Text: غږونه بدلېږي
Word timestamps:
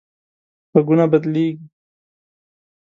غږونه 0.71 1.05
بدلېږي 1.11 1.65